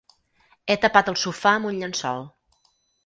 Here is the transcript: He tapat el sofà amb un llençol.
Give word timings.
He 0.69 0.77
tapat 0.85 1.11
el 1.13 1.19
sofà 1.25 1.53
amb 1.59 1.69
un 1.73 1.77
llençol. 1.83 2.27